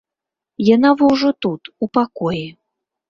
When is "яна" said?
0.75-0.89